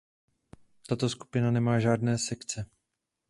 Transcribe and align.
Tato 0.87 1.09
skupina 1.09 1.51
nemá 1.51 1.79
žádné 1.79 2.17
sekce. 2.17 2.65